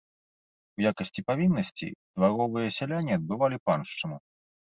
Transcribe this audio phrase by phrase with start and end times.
[0.79, 1.85] У якасці павіннасці
[2.17, 4.17] дваровыя сяляне адбывалі паншчыну.